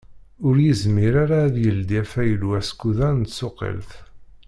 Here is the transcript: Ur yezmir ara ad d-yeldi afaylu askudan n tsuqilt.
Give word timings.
Ur 0.47 0.55
yezmir 0.65 1.13
ara 1.23 1.37
ad 1.47 1.51
d-yeldi 1.53 1.95
afaylu 2.03 2.49
askudan 2.59 3.15
n 3.21 3.23
tsuqilt. 3.25 3.91